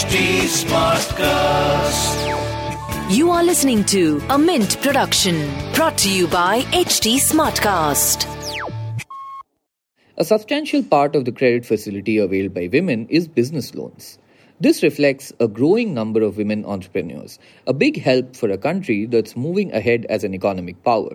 [0.00, 0.16] HT
[0.64, 2.16] Smartcast.
[3.14, 5.36] You are listening to a Mint production
[5.74, 8.24] brought to you by HT Smartcast.
[10.16, 14.18] A substantial part of the credit facility availed by women is business loans.
[14.58, 19.36] This reflects a growing number of women entrepreneurs, a big help for a country that's
[19.36, 21.14] moving ahead as an economic power.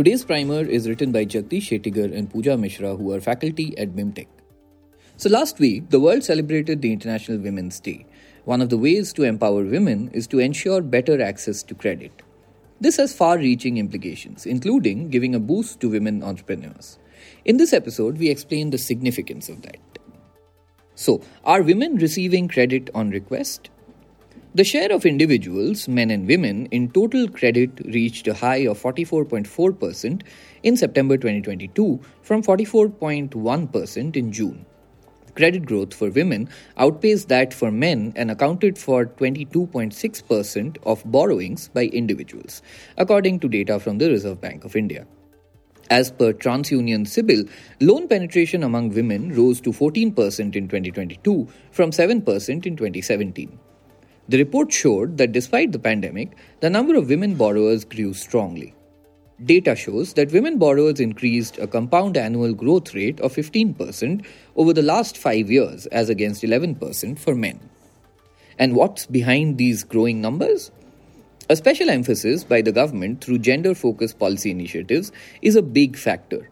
[0.00, 4.28] Today's primer is written by Jagdish Shettigar and Pooja Mishra, who are faculty at BIMTech.
[5.18, 8.06] So, last week, the world celebrated the International Women's Day.
[8.46, 12.22] One of the ways to empower women is to ensure better access to credit.
[12.80, 16.98] This has far reaching implications, including giving a boost to women entrepreneurs.
[17.44, 19.98] In this episode, we explain the significance of that.
[20.94, 23.68] So, are women receiving credit on request?
[24.52, 30.22] The share of individuals, men and women, in total credit reached a high of 44.4%
[30.64, 34.66] in September 2022 from 44.1% in June.
[35.36, 41.84] Credit growth for women outpaced that for men and accounted for 22.6% of borrowings by
[41.84, 42.60] individuals,
[42.96, 45.06] according to data from the Reserve Bank of India.
[45.90, 47.48] As per TransUnion CIBIL,
[47.80, 53.56] loan penetration among women rose to 14% in 2022 from 7% in 2017.
[54.30, 58.74] The report showed that despite the pandemic, the number of women borrowers grew strongly.
[59.44, 64.82] Data shows that women borrowers increased a compound annual growth rate of 15% over the
[64.82, 67.58] last five years, as against 11% for men.
[68.56, 70.70] And what's behind these growing numbers?
[71.48, 75.10] A special emphasis by the government through gender focused policy initiatives
[75.42, 76.48] is a big factor.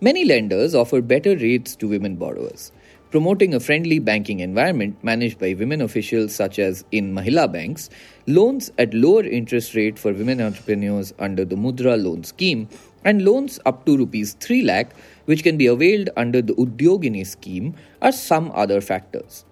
[0.00, 2.72] Many lenders offer better rates to women borrowers
[3.10, 7.88] promoting a friendly banking environment managed by women officials such as in Mahila banks,
[8.26, 12.68] loans at lower interest rate for women entrepreneurs under the Mudra loan scheme,
[13.04, 14.92] and loans up to rupees 3 lakh
[15.26, 19.44] which can be availed under the Udyogini scheme are some other factors.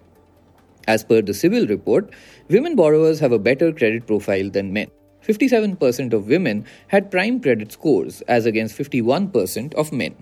[0.87, 2.11] As per the CIBIL report,
[2.49, 4.91] women borrowers have a better credit profile than men.
[5.25, 10.15] 57% of women had prime credit scores as against 51% of men.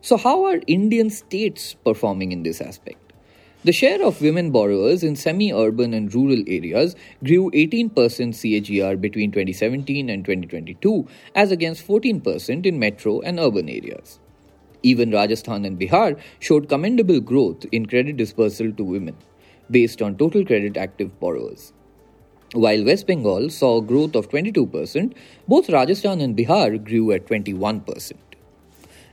[0.00, 3.12] So, how are Indian states performing in this aspect?
[3.64, 6.94] The share of women borrowers in semi urban and rural areas
[7.24, 14.20] grew 18% CAGR between 2017 and 2022, as against 14% in metro and urban areas.
[14.84, 19.16] Even Rajasthan and Bihar showed commendable growth in credit dispersal to women,
[19.68, 21.72] based on total credit active borrowers.
[22.52, 25.12] While West Bengal saw a growth of 22%,
[25.48, 28.27] both Rajasthan and Bihar grew at 21%.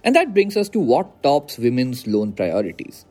[0.05, 3.05] And that brings us to what tops women's loan priorities.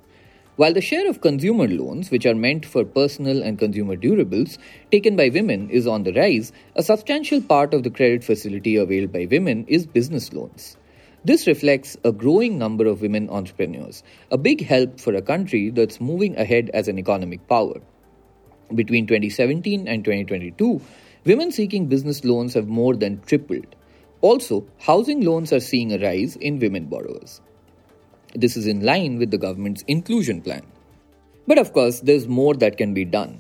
[0.57, 4.57] While the share of consumer loans, which are meant for personal and consumer durables,
[4.93, 9.13] taken by women is on the rise, a substantial part of the credit facility availed
[9.13, 10.77] by women is business loans.
[11.25, 16.01] This reflects a growing number of women entrepreneurs, a big help for a country that's
[16.01, 17.81] moving ahead as an economic power.
[18.73, 20.81] Between 2017 and 2022,
[21.25, 23.75] women seeking business loans have more than tripled.
[24.25, 27.43] Also, housing loans are seeing a rise in women borrowers.
[28.35, 30.63] This is in line with the government's inclusion plan.
[31.47, 33.39] But of course, there's more that can be done.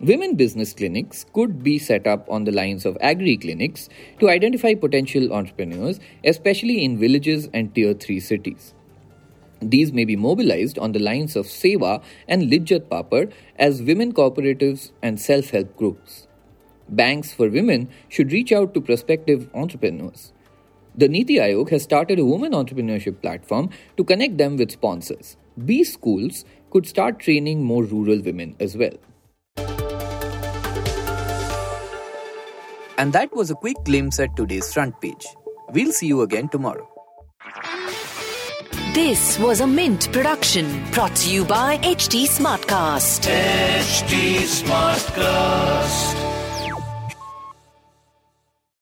[0.00, 3.88] Women business clinics could be set up on the lines of agri clinics
[4.20, 8.74] to identify potential entrepreneurs, especially in villages and tier 3 cities.
[9.60, 14.92] These may be mobilized on the lines of SEWA and Lijjat Papad as women cooperatives
[15.02, 16.28] and self help groups
[16.88, 20.32] banks for women should reach out to prospective entrepreneurs.
[20.94, 25.36] The Niti Aayog has started a women entrepreneurship platform to connect them with sponsors.
[25.64, 28.96] B schools could start training more rural women as well.
[32.98, 35.26] And that was a quick glimpse at today's front page.
[35.70, 36.88] We'll see you again tomorrow.
[38.94, 43.26] This was a Mint production brought to you by HT Smartcast.
[43.26, 46.31] HT Smartcast.